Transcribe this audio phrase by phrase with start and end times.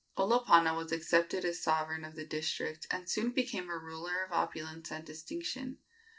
[0.17, 4.91] Olopana was accepted as sovereign of the district, and soon became a ruler of opulence
[4.91, 5.77] and distinction.